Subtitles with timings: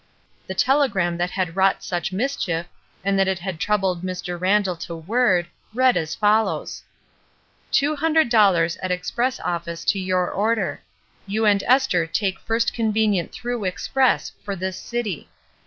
[0.47, 2.65] The telegram that had wrought such mischief,
[3.03, 4.41] and that it had troubled Mr.
[4.41, 6.81] Randall to word, read as follows:—"
[7.71, 10.81] "Two hundred dollars at express office to your order.
[11.27, 15.29] You and Esther take first con venient through express for this city.